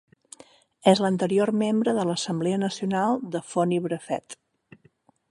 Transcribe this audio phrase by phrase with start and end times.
[0.91, 4.37] És l'anterior membre de l'Assemblea Nacional de Foni Brefet.